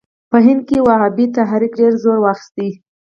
په 0.29 0.37
هند 0.45 0.61
کې 0.67 0.77
وهابي 0.87 1.25
تحریک 1.37 1.73
ډېر 1.81 1.93
زور 2.03 2.17
واخیست. 2.21 2.57